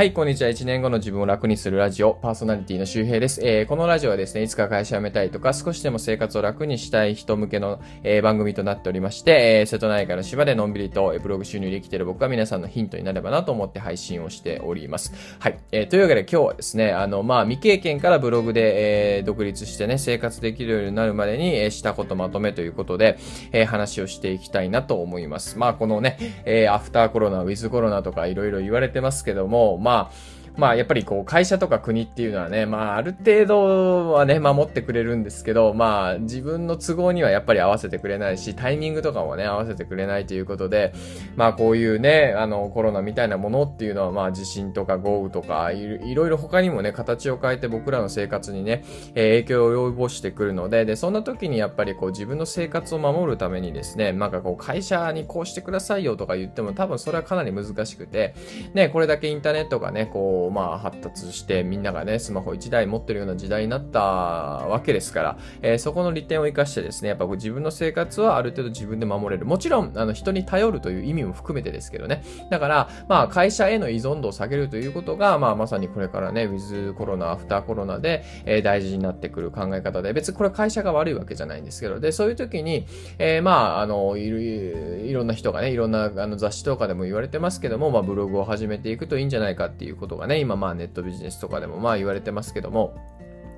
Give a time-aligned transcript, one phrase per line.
[0.00, 0.48] はい、こんにちは。
[0.48, 3.42] 1年後の自分を楽にするラジオ、パーソナリティの周平です。
[3.46, 15.12] えー、このラジオはですね、いつか会社辞めたいとか、少しでも生活を楽にしたい人向けの、えー、番組となっておりまして、えー、瀬戸内海の島でのんびりと、えブログ収入できている僕は皆さんのヒントになればなと思って配信をしております。
[15.38, 15.58] はい。
[15.70, 23.18] え、というわけで今日はですね、あの、まあ、未経験からブログで、え、独立してね、生活できるようになるまでに、え、したことまとめということで、
[23.52, 25.58] えー、話をしていきたいなと思います。
[25.58, 40.92] まあ、このね、えー、アフターコロナ、ウィズコロナとかいろいろ言われてますけども、まあ、まあまあやっぱりこう会社とか国っていうのはね、まあある程度はね、守ってくれるんですけど、まあ自分の都合にはやっぱり合わせてくれないし、タイミングとかもね、合わせてくれないということで、
[41.34, 48.84] まあこういうね、あのコロナみたいなものっていうのはまあ地震とか豪雨とかいろいろ他にもね、形を変えて僕らの生活にね、
[49.14, 58.34] えー、影響を及ぼしてくるので、で、そんな時にやっぱりこう自分の生活を守るためにですね、なんかこう会社にこうしてくださいよとか言っても多分それはかなり難しくて、
[58.74, 69.46] ね、これだけインターネットがね、こうまあ、発達してみんながね、スマホ1台持ってるような時代になったわけですから、えー、そこの利点を生かしてですね、やっぱ自分の生活はある程度自分で守れる。
[69.46, 72.22] もちろん、あの、人に頼るという意味も含めてですけどね。
[72.50, 82.86] だから、まあ、会社への依存度を下げるということが、まあ、まさにこれからね、ウィズコロナ、アフターコロナで、えー、大事になってくる考え方で、別にこれ会社が悪いわけじゃないんですけど、で、そういう時に、
[83.18, 92.94] えー、まあ、あの、いる、いろんな人がね、いろんなあの雑誌とかでも言われてますけども、まあ、ブログを始めていくといいんじゃないかっていうことがね、ね今まあネットビジネスとかでもまあ言われてますけども、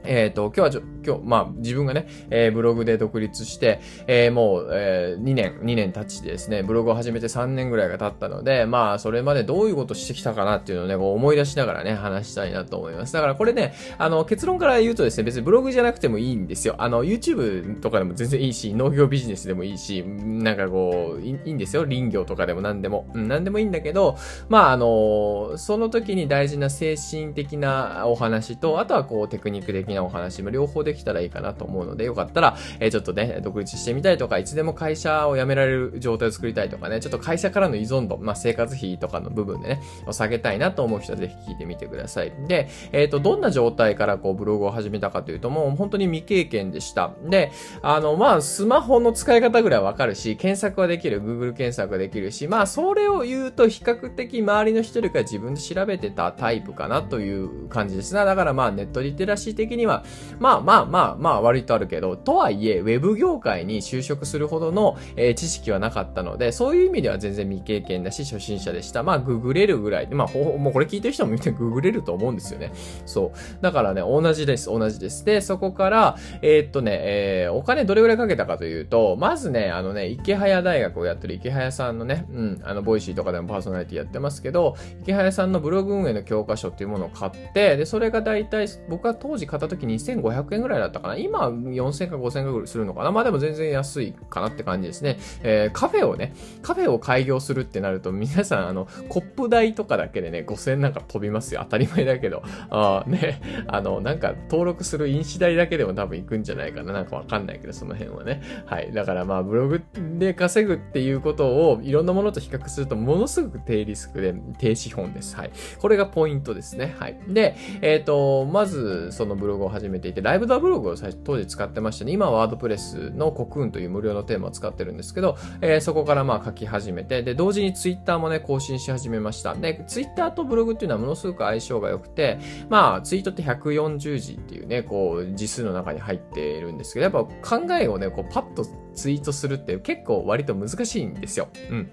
[0.05, 13.13] えっ、ー、と、今日はちょ、今日、まあ、自分がね、えー、ブログで独立して、えー、もう、えー、2年、2年経ちですね、ブログを始めて3年ぐらいが経ったので、まあ、それまでどういうことしてきたかなっていうのをね、こう思い出しながらね、話したいなと思います。
[13.13, 16.75] だからこれね、あの、結論から言うとですね、別にブログじゃなくてもいいんですよ。
[16.79, 21.87] あの、YouTube とかでも全然いいし、農業ビジネスでもいいし、なんかこう、いいんですよ。
[21.87, 23.07] 林業とかでも何でも。
[23.15, 24.17] うん、何でもいいんだけど、
[24.49, 42.33] まあ、あの、その時に大事な精神的なお話と、あとはこう、テクニック的なお話も両方できたらいいかなと思うので、よかったら、えー、ちょっとね、独立してみたいとか、いつでも会社を辞められる状態を作りたいとかね、ちょっと会社からの依存度、まあ、生活費とかの部分でね、を下げたいなと思う人はぜひ聞いてみてください。
[42.47, 47.13] で、えっ、ー、と、どんな状態からこう、ブログを始めたかというと、もう本当に未経験でした。
[47.29, 47.51] で、
[47.83, 58.25] あの、まあ、スマホの使い方ぐらいわかるし、検索はできる、Google 検索ができるし、まあ、それを言うと比較的周りの人よりか自分で調べてたタイプかなという感じですね。
[58.25, 60.05] だからまあ、ネットリテラシー的には、
[60.39, 69.03] まあまあまあ、まあ、割とあるけど、とはいえ、ウェブ業界に就職するほどの、えー、知識はなかったので、そういう意味では全然未経験だし、初心者でした。
[69.03, 72.73] まあ、ググれるぐらいで、まあ、ほ、もうこれ聞いてる人も見てググれると思うんですよね。
[73.07, 73.63] そう。
[73.63, 75.25] だからね、同じです、同じです。
[75.25, 91.17] で、そこから、えー、っとね、えー、お金どれぐらいかけたかというと、まずね、あのね、イケハヤ大学をやってるイケハヤさんのね、うん、あの、 Voicy とかでもパーソナリティやってますけど、イケハヤさんのブログ運営の教科書っていうものを買って、で、それが大体、僕は当時買った時2500円ぐらいだったかな。
[91.17, 95.19] 今、4000か5000かぐらいするのかなまあでも全然安いかなって感じですね。
[95.43, 101.61] えー、カフェをね、カフェを開業するってなると、皆さん、あの、コップ代とかだけでね、5000なんか飛びますよ。
[101.65, 102.43] 当たり前だけど。
[102.71, 106.93] あね、あの、なんか登録する印紙代だけでも多分行くんじゃないかな。
[106.93, 108.43] なんかわかんないけど、その辺はね。
[108.67, 108.93] はい。
[108.93, 109.83] だからまあ、ブログ
[110.19, 115.37] で稼ぐっていうことをいろんなものと比較すると、ものすごく低リスクで低資本です。
[115.37, 115.51] はい。
[115.79, 116.95] これがポイントですね。
[116.99, 117.19] はい。
[117.29, 122.13] で、えっ、ー、と、まず、そのブログを始めていて、ライブドアブログを当時使ってましたね。
[122.13, 129.55] 今はワードプレスのコクーンという無料のテーマを使ってるんですけど、えー、そこからまあ書き始めて、で、同時にツイッターもね、更新し始めました。
[129.55, 141.49] で、ツイッターとブログっていうのはものすごく相性が良くて、まあ、ツイートって140字っていうね、こう、字数の中に入っているんですけど、やっぱ考えをね、こう、パッとツイートするって結構割と難しいんですよ。
[141.71, 141.91] うん。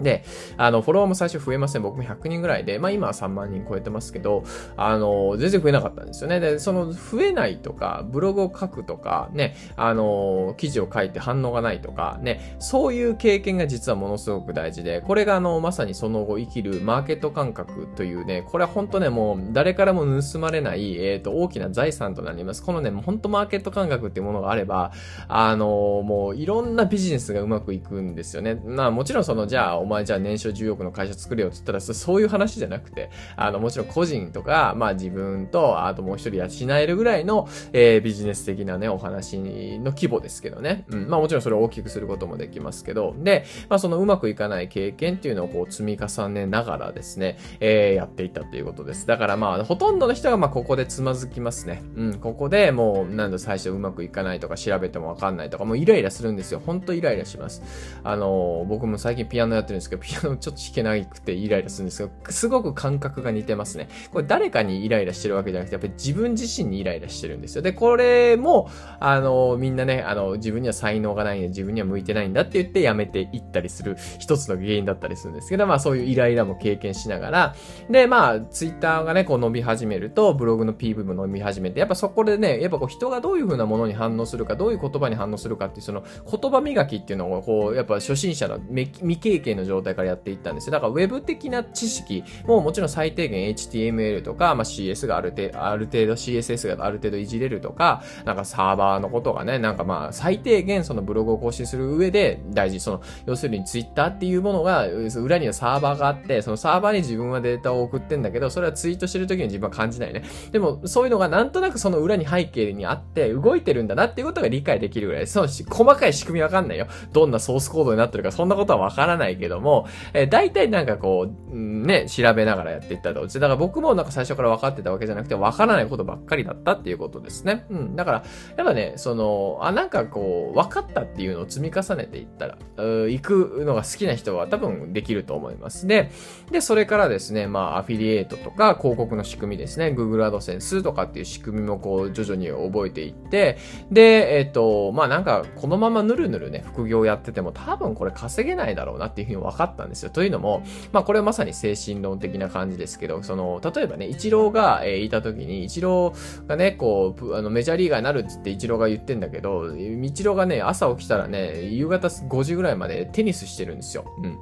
[0.00, 0.24] で、
[0.56, 1.82] あの、フォロワーも最初増えません。
[1.82, 4.42] 僕も100人ぐらいで、まあ今は3万人超えてますけど、
[4.76, 6.40] あの、全然増えなかったんですよね。
[6.40, 22.64] で、その増えないとか、ブログを書くとか、ね、あの、記事を書いて反応がないとか、ね、そういう経験が実はものすごく大事で、これがあの、まさにその後生きるマーケット感覚というね、これは本当ね、もう誰からも盗まれない、えっ、ー、と、大きな財産となります。
[22.64, 24.92] このね、本当マーケット感覚っていうものがあれば、
[25.28, 28.56] あの、もういろんなビジネスがうまくいくんですよね。
[28.64, 39.38] まあもちろんその、じゃあ、お前じゃあ年商10億の会社作れよって言ったら、そういう話じゃなくて、あの、もちろん個人とか、まあ自分と、あともう一人養えるぐらいの、えー、ビジネス的なね、お話
[39.78, 40.84] の規模ですけどね。
[40.88, 41.08] うん。
[41.08, 49.06] まあもちろんそれを大きくすることもできますけど、で、まあそのうまくいかない経験っていうのをこう積み重ねながらですね、えー、やっていったということです。
[49.06, 51.82] だからまあ、ほとんどの人がまあここでつまずきますね。
[51.96, 52.14] うん。
[52.14, 56.60] ここでもう、なんだ最初うまくいかないとか調べてもわかんないとか、もうイライラするんですよ。
[56.64, 57.62] ほんとイライラします。
[58.02, 63.88] あの、僕も最近ピアノやってるんですけど、ピアノちょっと弾けなくてイライラするんですけど、すごく感覚が似てますね。
[64.12, 67.62] これ誰かにイライラしてるわけじゃなくて、やっぱり自分自身にイライラしてるんですよ。
[67.62, 77.54] で、これも、あの、みんなね、あの、自分には才能がないんで、自分には向いてないんだって言ってやめていったりする一つの原因だったりするんですけど、まあそういうイライラも経験しながら、
[77.90, 90.72] で、まあ、ツイッターがね、こう伸び始めると、ブログの PV も伸び始めて、やっぱそこでね、やっぱこう人がどういう風なものに反応するか、どういう言葉に反応するかっていう、その言葉磨きっていうのを、こう、やっぱ初心者の未経験の状態からやっていったんですよ。
[90.72, 102.80] だから Web 的な知識ももちろん最低限 HTML とか、まあ CS がある程度、ある程度 CSS がある程度いじれるとか、なんかサーバーのことがね、なんかまあ最低限そのブログを更新する上で大事。
[102.80, 110.22] その、要するに Twitter っていうものが、裏にはサーバーがあって、そのサーバーに自分はデータを送ってんだけど、それはツイートしてる時に自分は感じないね。
[110.52, 116.86] でも、そういうのがなんとなくその裏に背景にあって動いてるんだなっていうことが理解できるぐらい、その細かい仕組みわかんないよ。
[117.12, 123.26] どんなソースコードになってるか、そんなことはわからないけども、えー、大体なんかこう、ね、調べながらやっていったと。
[123.26, 127.66] だから僕もなんか最初から分かってたわけじゃなくて、わからないことばっかりだったっていうことですね。
[127.70, 127.96] うん。
[127.96, 128.24] だから、
[128.56, 135.86] やっぱね、その、あ、なんかこう、分かったっていうのを積み重ねていったら、う行くのが好きな人は多分できると思います。
[135.86, 136.10] で、
[136.50, 143.58] で、それからですね、まあ、アフィリエイトとか広告の仕組みですね、Google AdSense とかっていう仕組みもこう、徐々に覚えていって、
[143.90, 150.10] で、えっ、ー、と、まあなんか、このままぬるぬるね、副業やってても多分これ稼げないだろうなっていうふうに分かったんですよ。
[150.10, 150.62] というのも、
[150.92, 164.04] まあこれはまさに精神論的な感じですけど、その、例えばね、イチローが、え、いた時に、イチローがね、こう、あの、メジャーリーガーになるって言ってイチローが言ってんだけど、イチローがね、朝起きたらね、夕方5時ぐらいまでテニスしてるんですよ。
[164.22, 164.38] うん。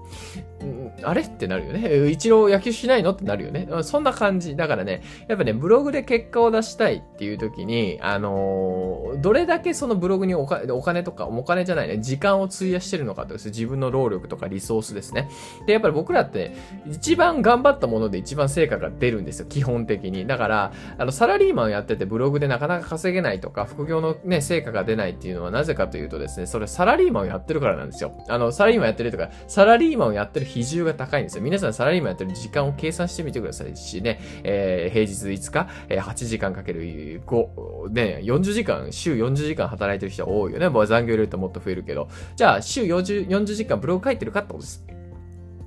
[1.03, 2.11] あれってなるよね。
[2.11, 3.69] イチロー野球しないのってなるよね。
[3.83, 4.57] そんな感じ。
[4.57, 15.31] だからね、やっぱね、ブログで結果を出したいっていう時に、あのー、どれだけそのブログにお金お金とか、お金じゃないね、時間を費やしてるのかとです自分の労力とかリソースですね。
[15.67, 16.53] で、やっぱり僕らって、
[16.87, 20.27] 一番頑張ったもので一番成果が出るんですよ、基本的に。
[20.27, 28.13] だから、あの、サラリーマンやっててブログでなかなか稼げないとか、副業のね、成果が出ないっていうのはなぜかというとですね、それサラリーマンをやってるからなんですよ。
[28.29, 31.43] あの、サラリーマンやってるとか、サラリーマンをやってる比重が高いんですよ。
[31.43, 40.69] 皆さんサラリーマンやってる時間を計算してみてくださいしね、えー、平日5日、えー、8時間かける5、ね、40時間、週40時間働いてる人多いよね。
[40.69, 42.09] もう残業入れるともっと増えるけど。
[42.37, 44.82] じゃあ、週40、40時間ブログ書いてるかってことです。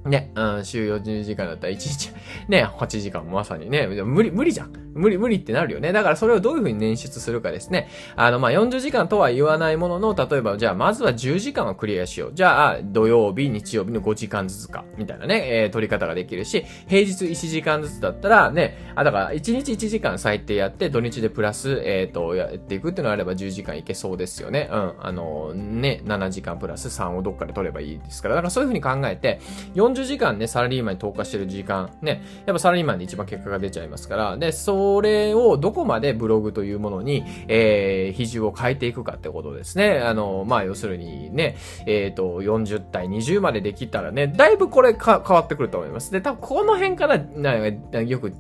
[0.06, 2.12] ね、うん、週40時間だったら1日、
[2.48, 4.84] ね、8時間まさにね、無理、無理じゃん。
[4.95, 5.92] 無理、無理ってなるよね。
[5.92, 7.89] だからそれをどういうふうに捻出するかですね。
[8.15, 12.31] あの、ま、40時間とは言わないものの、例えば、じゃあ、まずは10時間をクリアしよう。
[12.33, 24.69] じゃあ、土曜日、日曜日の5時間ずつか、みたいなね、えー、取り方ができるし、平日1時間ずつだったら、ね、あ、だから、1日1時間最低やって、土日でプラス、えっ、ー、と、やっていくっていうのがあれば10時間いけそうですよね。
[24.71, 24.94] うん。
[25.00, 28.36] あの、ね、7時間プラス3をどっかで取ればいいですから。
[28.36, 29.42] だからそういうふうに考えて、
[29.75, 39.99] 40時間ね、サラリーマンに投下してる時間、ね、やっぱサラリーマンで一番結果が出ちゃいますから、で、それをどこまでブログというものに、えー、比重を変えていくかってことですね。
[39.99, 46.11] あの、まあ、要するにね、えっ、ー、と、40対20までできたらね、だいぶこれか変わってくると思います。
[46.11, 47.55] で、多分この辺から、な
[48.01, 48.33] よく、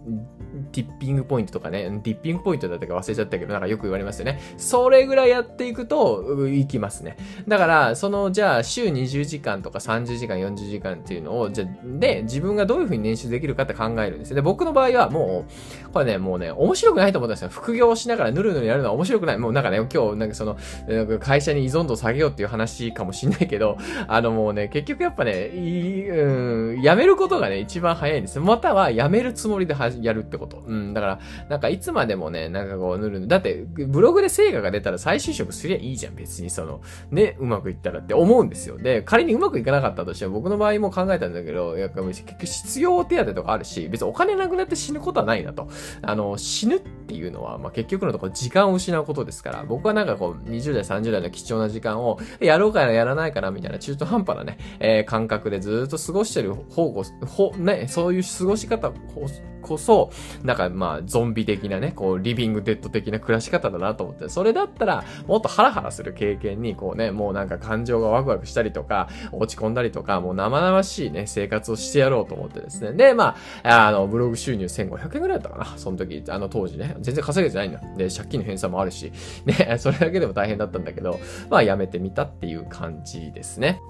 [0.75, 4.41] ティッピングポイントとかね、ティッピングポイントだったか忘れちゃったけど、なんかよく言われますよね。
[4.57, 7.15] それぐらいやっていくと、いきますね。
[7.47, 14.35] だから、その、じゃあ、週20時間とか30時間、40時間っていうのを、じゃ、で、自分がどういうふうに練習できるかって考えるんですよ。
[14.35, 15.45] で、僕の場合はも
[15.87, 17.49] う、これね、もうね、面白くないと思ったんですよ。
[17.49, 19.37] 副業しながらぬるぬるやるのは面白くない。
[19.37, 20.57] もうなんかね、今日、なんかその、
[21.21, 30.64] 会社に依存度を下げようっていう話かもしんないけど、あのもうね、結局やっぱね、いうん、やめることがね、一番早いんですまたは、やめるつもりではやるってこと。
[30.67, 31.19] うん、だから、
[31.49, 33.27] なんかいつまでもね、なんかこう、ぬるぬる。
[33.27, 36.81] だって、ブログで成果が出たら再就職すりゃいいじゃん、別にその、
[37.11, 38.77] ね、うまくいったらって思うんですよ。
[38.77, 45.67] で、仮にうまくいかなかったとしても、僕の場合も考えたんだけど、やっぱ結局必要手当とかあるし、別にお金なくなって死ぬことはないなと。
[46.01, 58.91] あの、死ぬっていうのは、まあ、結局のところ時間を失うことですから、僕はなんかこう、20代、30代の貴重な時間を、やろうかな、やらないかな、みたいな中途半端なね、えー、感覚でずっと過ごしてる方が、ほ、ね、そういう過ごし方
[59.65, 60.11] こそ、
[60.43, 72.93] なんかまあ、ゾンビ的なね、こう、リビングデッド的な暮らし方だなと思って、それだったら、もっとハラハラする経験に、こうね、もうなんか感情がワクワクしたりとか、落ち込んだりとか、もう生々しいね、生活をしてやろうと思ってですね。
[72.93, 77.79] で、まあ、あの、ブログ収入1500円ぐらいだったかな、その時、あの当時ね、全然稼げてないんだ。
[77.97, 79.11] で、借金の返済もあるし、
[79.45, 81.19] ね、それだけでも大変だったんだけど、
[81.49, 83.81] まあ、やめてみたっていう感じですね。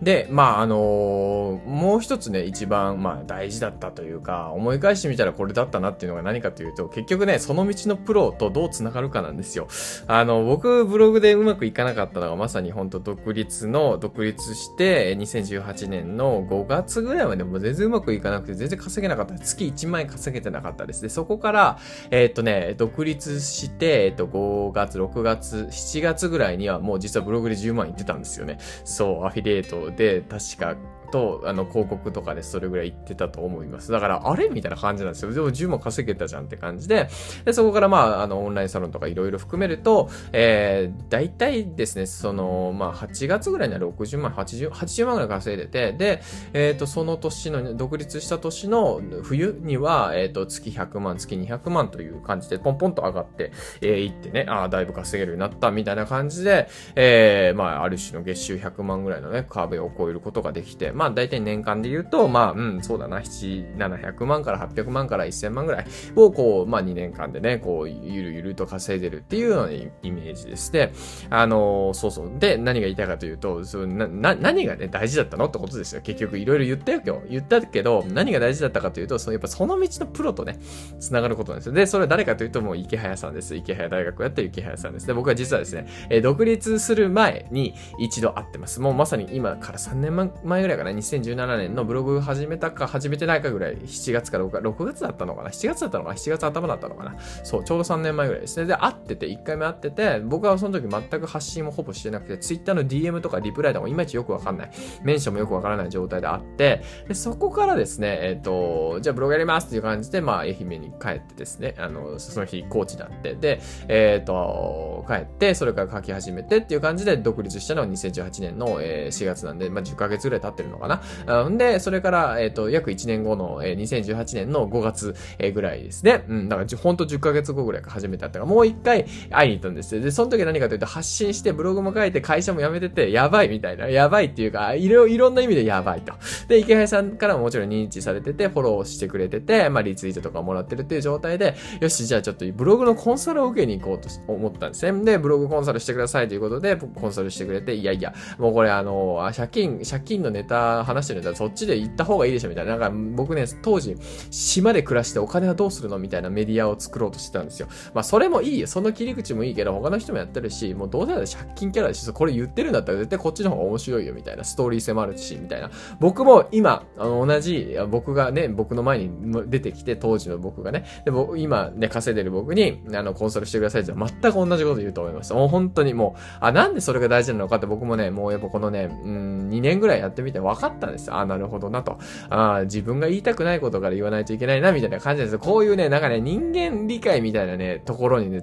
[0.00, 9.68] で、まあ、あのー、もう一つね、一番、まあ、大事だったというか、思い返してみたらこれだったなっていうのが何かというと、結局ね、その道のプロとどう繋がるかなんですよ。
[10.06, 19.38] あの、僕、ブログでうまくいかなかったのが、まさに本当独立の、独立して、2018年の5月ぐらいまでも全然うまくいかなくて、全然稼げなかった。
[19.38, 21.02] 月1万円稼げてなかったです。
[21.02, 21.78] で、そこから、
[22.10, 28.58] えー、っとね、独立して、えっと、5月、6月、7月ぐらいにはもう実はブログで10万いってたんですよね。
[28.84, 30.76] そう、アフィリエイトで、確か
[31.12, 33.92] と、あの、広告とかでそれぐらい言ってたと思います。
[33.92, 34.48] だから、あれ？
[34.48, 35.32] みたいな感じなんですよ。
[35.32, 37.08] でも10も稼げたじゃんって感じで、
[37.44, 46.22] で、そこからまあ、あの、オンラインサロンとかいろいろ含めると、えー、大体ですね、その、まあ、8月ぐらいには60万、80、80万ぐらい稼いでて、で、
[46.54, 70.92] えっ、ー、と、その年の、独立した年の冬には、えっ、ー、と、月100万、月200万という感じで、ポンポンと上がって、えー、いってね、ああ、だいぶ稼げるようになった、みたいな感じで、えー、まあ、ある種の月収100万ぐらいのね、壁を超えることができて、まあ大体年間で言うと、まあ、うん、そうだな、7、700万から800万から1000万ぐらいを、こう、まあ、2年間でね、こう、ゆるゆると稼いでるっていうようなイメージですで、
[71.28, 72.30] あの、そうそう。
[72.38, 76.02] で、何が言いたいかというと、そな、な、何がね、大事だったのってことですよ。
[76.02, 77.28] 結局、いろいろ言ったよ、今日。
[77.30, 80.60] 言ったけど、何が大事だったかというと、そのやっぱその道のプロとね、
[81.00, 81.72] 繋がることなんですよ。
[81.72, 83.56] で、それは誰かというと、もう池早さんです。
[83.56, 85.08] 池早大学をやった池早さんです。
[85.08, 88.80] で、僕は実はですね、え、独立する前に一度会ってます。
[88.80, 97.18] もうまさに今から3年前ぐらいかな、2017年のブログ始めたか始めてないかぐらい、7月か6月、6月だったのかな ?7 月だったのかな ?7 月頭だったのかな？
[97.44, 98.66] そう、ちょうど3年前ぐらいですね。
[98.66, 104.70] で、会ってて、1回目会ってて、僕はその時全く発信もほぼしてなくて、Twitter の DM とかリプライとかもいまいちよくわかんない。
[105.02, 121.48] メンションもよくわからない状態であって、で、そこからですね、えっ、ー、と、じゃあブログやりますっていう感じで、まあ、愛媛に帰ってですね、あの、その日、コーチだって、で、えっ、ー、と、帰って、それから書き始めてっていう感じで独立したのは2018年の、え4月なんで、まあ、10ヶ月ぐらい経ってるのかな？
[121.48, 126.24] んで、それから、えっ、ー、と、約1年後の、えー、2018年の5月、えー、ぐらいですね。
[126.28, 130.02] うん、だからほんと10ヶ月後ぐらいから始めたってか、もう一回会いに行ったんですよ。
[130.02, 136.12] で、その時何かというと発信してブログも書いて会社も辞めてて、やばいみたいな、やばいっていうか、いろ、いろんな意味でやばいと。
[136.48, 145.04] で、池原さんからももちろん認知されてて、フォローしてくれてて、まあ、リツイートとかもらってるっていう状態で、よし、じゃあちょっとブログのコンサルを受けに行こうと思ったんですね。
[145.04, 152.76] で、ブログコンサルしてくださいということで、コンサルしてくれて、いやいや、もうこれあの、借金、借金のネタ話してるんだったらそっちで行った方がいいでしょみたいな。
[152.76, 153.96] なんか僕ね、当時、
[154.30, 157.68] 島で暮らしてお金はどうするのみたいなメディアを作ろうとしてたんですよ。
[157.94, 158.66] まあ、それもいいよ。
[158.66, 164.44] その切り口もいいけど、他の人もやってるし、もうどうせなら借金キャラだし、これ言ってるんだったら絶対こっちの方が面白いよ、みたいな。
[164.44, 165.70] ストーリー性もあるし、みたいな。
[166.00, 169.10] 僕も今、あの、同じ、僕がね、僕の前に
[169.48, 175.32] 出てきて、当時の僕がね、で、僕、今ね、稼いでる僕に、あの、コンサルしてくださいって全く同じこと言うと思います。
[175.34, 181.16] もう本当にもう、あ、なんでそれが大事なのかって僕もね、もうやっぱこのね、うん、2年ぐらいやってみて分かったんですよ。
[181.16, 181.98] あ、なるほどなと。
[182.30, 188.42] あ自分が言いたくないことから言わないといけないな、みたいな感じですこういうね、なんかね、人間理解みたいなね、ところにね、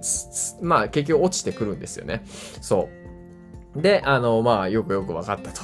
[0.61, 2.23] まあ結局落ちてくるんですよね。
[2.61, 2.98] そう。
[3.75, 5.61] で、あの、まあ、よくよく分かったと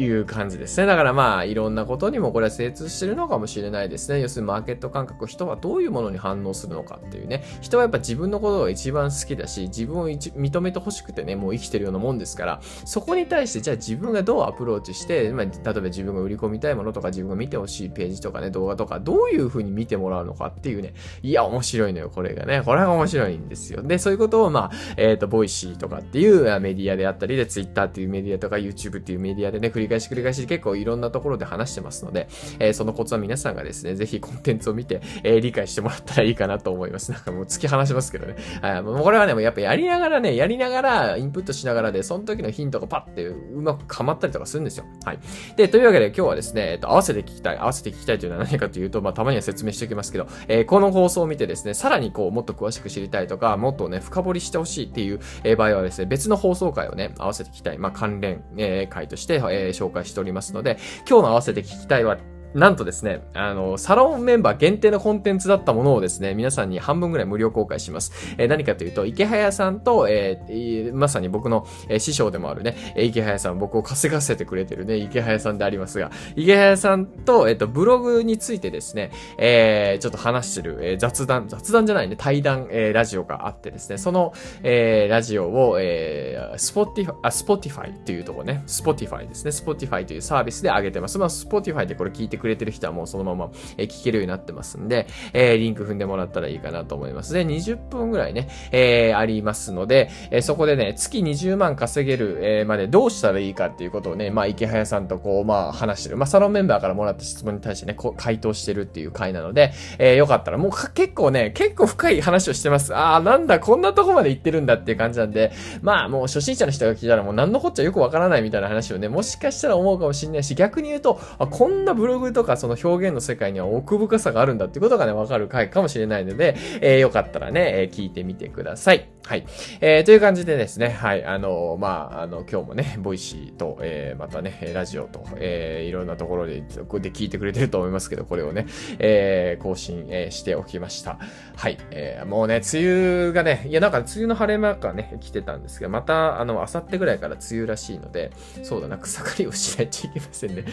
[0.00, 0.86] いう感じですね。
[0.86, 4.20] だからまあ、いろんなことにもこれは精通してるのかもしれないですね。
[4.20, 7.42] 要するにマーケット感覚、人はどういうものに反応するのかっていうね。
[7.60, 20.94] 人はやっぱ自分のことが一番好きだし、自分を認めてほしくてね、もう生きてるようなもんですから、そこに対して、じゃあ自分がどうアプローチして、まあ、例えば自分が売り込みたいものとか、自分が見てほしいページとかね、動画とか、どういう風に見てもらうのかっていうね。
[21.22, 22.62] いや、面白いのよ、これがね。
[22.64, 23.82] これが面白いんですよ。
[23.82, 32.28] で、そういうことを、まあ、えっ、ー、と、 Voicy とかっていうメディアであったりで、ツイッターっていうメディアとか YouTube っていうメディアでね、繰り返し繰り返し結構いろんなところで話してますので、
[32.58, 37.12] えー、そのコツは皆さんがですね、ぜひコンテンツを見て、えー、理解してもらったらいいかなと思います。
[37.12, 38.36] なんかもう突き放しますけどね。
[38.60, 44.84] あもうこれはね、もうやっぱやりながらね、やりながら、インプットしながらで、その時のヒントがパッてうまくかまったりとかするんですよ。
[45.04, 45.18] はい。
[45.56, 62.18] で、というわけで今日はですね、えっと、合わせて聞きたい、合わせて聞きたいというのは何かというと、まあ、たまには説明しておきますけど、えー、この放送を見てですね、さらにこう、もっと詳しく知りたいとか、もっとね、深掘りしてほしいっていう、え場合はですね、別の放送回をね、合わわせて聞きたい、まあ、関連、えー、回として、えー、紹介しておりますので、今日の合わせて聞きたいは
[62.54, 68.12] なんとですね、あの、サロンメンバー限定のコンテンツだったものをですね、皆さんに半分ぐらい無料公開します。
[68.38, 91.18] えー、何かというと、イケハヤさんと、えー、まさに僕の、えー、師匠でもあるね、イケハヤさん、僕を稼がせてくれてるね、イケハヤさんでありますが、イケハヤさんと、えっ、と、ブログについてですね、えちょっと話してる、え雑談、雑談じゃないね、対談、えラジオがあってですね、その、えラジオを、え、スポティファ、あ、 Spotify っていうとこね、 Spotify ですね、 Spotify というサービスで上げてます。
[91.18, 97.32] まあ、 Spotify でこれ聞いてくれてる人はもうそのまま、え、聞けるようになってますんで、え、リンク踏んでもらったらいいかなと思います。
[97.32, 106.16] で、20分ぐらいね、え、ありますので、え、そこでね、月20万稼げる、え、までどうしたらいいかっていうことをね、まあ、池早さんとこう、まあ、話してる。
[106.16, 112.94] まあ、サロンメンバーからもらった質問に対してね、こう回答してるっていう回なので、え、よかったら、もう結構ね、結構深い話をしてます。
[112.94, 129.08] ああ、なんだ、こんなとこまで行ってるんだっていう感じなんで、まあ、もう初心者の人が聞いたらもう何のこっちゃよくわからないみたいな話をね、もしかしたら思うかもしれないし、逆に言うと、あこんなブログとかその表現の世界には奥深さがあるんだってことがね、わかる回かもしれないので、えー、よかったらね、えー、聞いてみてください。
[129.24, 129.46] はい。
[129.80, 138.66] えー、という感じでですね、はい、あのー、まあ、あの、今日もね、 Voicy と、えー、またね、ラジオと、えー、いろんなところで、こで聞いてくれてると思いますけど、これをね、
[138.98, 141.18] えー、更新、えー、しておきました。
[141.54, 141.78] はい。
[141.90, 148.32] えー、もうね、梅雨がね、いや、なんか梅雨の晴れ間がね、来てたんですけど、また、あの、あさってぐらいから梅雨らしいので、
[148.64, 150.64] そうだな、草刈りをしないといけませんね。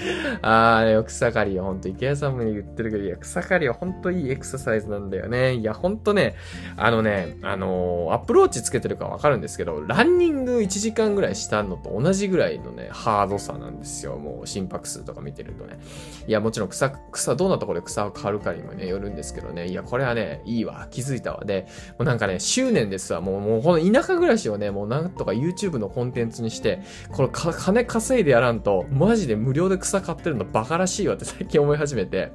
[0.42, 5.56] あー、ね、草刈りはほんと、イケハヤさんも言ってるけど、いや、草刈りはほんといいエクササイズなんだよね。
[5.56, 6.36] いや、ほんとね、
[6.76, 14.18] あのね、あのー、アプローチつけてるかわかるんですけど、ランニング1時間ぐらいしたのと同じぐらいのね、ハードさなんですよ。
[14.18, 15.80] もう心拍数とか見てるとね。
[16.28, 19.68] いや、もちろん草、草、どんなところで草を刈るかにもね、よるんですけどね。
[19.68, 20.88] いや、これはね、いいわ。
[20.92, 21.46] 気づいたわ。
[21.46, 23.22] で、もうなんかね、執念ですわ。
[23.22, 32.32] もう、もうこの田舎暮らしをね、もうなんとか YouTube のコンテンツにして、これ金稼いでやらんと、マジで無料で草買ってるのバカらしいわって最近思い始めて。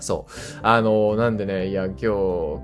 [0.00, 0.32] そう。
[0.62, 2.06] あの、なんでね、いや、今日、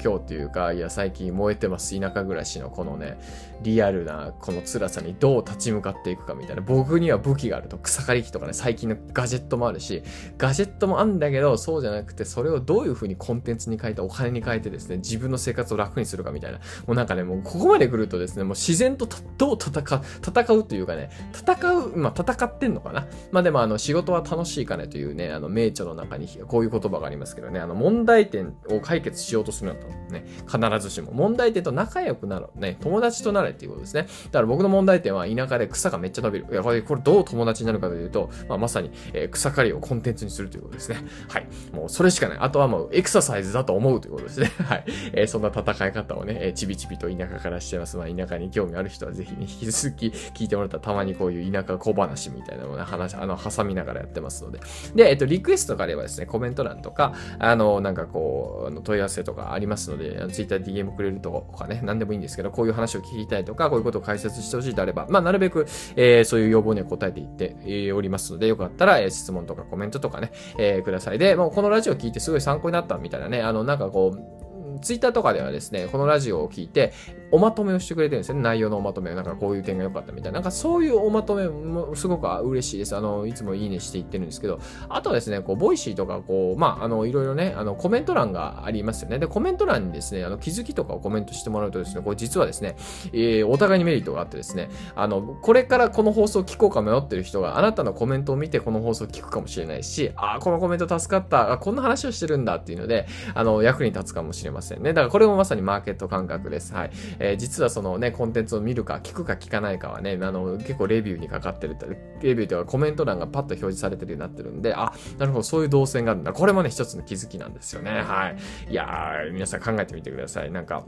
[0.02, 1.98] 今日っていうか、いや、最近燃えてます。
[2.00, 3.16] 田舎暮らしのこのね、
[3.62, 6.62] リアルなこの辛さにどう立ち向かっていくかみたいな。
[6.62, 7.78] 僕には武器があると。
[7.78, 10.02] 草刈り機とかね、最近のガジェットもあるし、
[10.38, 16.58] ガジェットもあんだけど、そうじゃなくて、それをどういう風にコンテンツに変えて、お金に変えてですね、自分の生活を楽にするかみたいな。
[16.86, 19.08] もうなんかね、もうここまで来るとですね、もう自然と
[19.38, 23.06] どう戦う、戦うというかね、戦う、まあ戦ってんのかな。
[23.30, 31.12] まあでもあの、仕事は楽しいかねというね、あの、名著の中にこういう言葉がありますけどね、あの、問題点を解決しようとするんだとね、必ずしも。
[31.12, 32.48] 問題点と仲良くなる。
[32.56, 34.02] ね、友達となるれっていうことですね。
[34.02, 36.46] だから僕の問題点は田舎で草がめっちゃ伸びる。
[36.50, 41.04] いや、これ、これどう友達になるかというと、まあ、まさに、え、草刈りをコンテンツにするということですね。
[41.28, 41.46] はい。
[41.72, 42.38] もうそれしかない。
[42.40, 44.52] あとはもうエクササイズだと思うということですね。
[44.64, 44.84] はい。
[45.12, 47.96] えー、そんな戦い方をね、えー、ちびちびと田舎からしてます。
[47.96, 54.60] まあ、田舎に興味ある人はぜひね、引き続き聞いてもらったらたまにこういう田舎小話みたいなのをね、話、あの、挟みながらやってますので。
[54.94, 71.18] で、えっと、リクエストがあればですね、コメント欄とか、あの、なんかこう、あの問い合わせとかありますので、ツイッター DM くれるとかね、何でもいいんですけど、こういう話を聞きたいとか、こういうことを解説してほしいであれば、まあ、なるべく、えー、そういう要望には答えていって、おりますので、よかったら、えー、質問とかコメントとかね、えー、ください。
[71.18, 74.36] で、もうこのラジオ聞いてすごい参考になったみたいなね、あの、なんかこう、
[74.80, 76.92] ツイッターとかではですね、このラジオを聞いて、
[77.30, 78.43] おまとめをしてくれてるんですよね。
[78.43, 79.15] 内容のおまとめ。
[79.15, 80.36] なんかこういう点が良かったみたいな。
[80.36, 82.97] なんかそういうおまとめもすごく嬉しいです。
[82.97, 89.19] あの、いつもいいねしていってるんですけど、あとはですね、こう、 Voicy とか、こう、まあ、あの、いろいろね、あの、コメント欄がありますよね。
[89.19, 92.76] で、コメント欄にですね、あの、気づきとかをコメントしてもらうとですね、これ実はですね、
[93.12, 104.93] えー、お互いにメリットがあってですね、あの、これからこの放送聞こうか迷ってる人があなたのコメントを見てこの放送聞くかもしれないし、ああ、このコメント助かった、あ、こんな話をしてるんだっていうので、あの、役に立つかもしれませんね。
[104.93, 106.75] だからこれもまさにマーケット感覚です。
[106.75, 106.91] はい。
[107.18, 111.76] えー、実はそのね、コンテンツを見るか聞くか聞かないかはね、あの、結構レビューにかかってる、
[112.20, 116.32] レビューというかコメント欄がパッと表示されてるようになってるんで、あ、なるほど、そういう動線があるんだ。
[116.32, 117.90] これもね、一つの気づきなんですよね。
[117.90, 118.30] は
[118.68, 118.72] い。
[118.72, 120.50] いやー、皆さん考えてみてください。
[120.50, 120.84] なんか、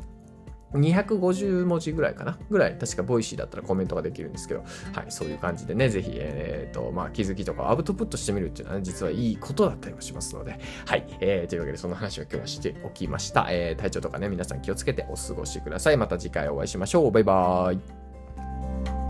[0.75, 13.47] 250文字ぐらいかなぐらい、確か Voicy だったらコメントができるんですけど、はい、そういう感じでね、ぜひ、えっ、ー、と、まあ、気づきとかアウトプットしてみるっていうのはね、実はいいことだったりもしますので、はい、えー、というわけでその話を今日はしておきました。
[13.51, 15.97] えー、体調とかね、皆さん気をつけてお過ごしください。
[15.97, 17.11] また次回お会いしましょう。
[17.11, 17.73] バイバ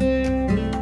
[0.00, 0.77] ーイ。